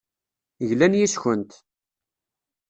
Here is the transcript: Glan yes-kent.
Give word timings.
Glan 0.69 0.93
yes-kent. 0.99 1.51